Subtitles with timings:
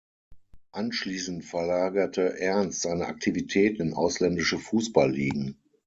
[0.71, 5.59] Anschließend verlagerte Ernst seine Aktivitäten in ausländische Fußball-Ligen.